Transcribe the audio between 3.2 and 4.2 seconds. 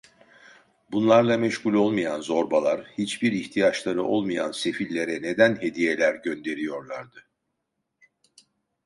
ihtiyaçları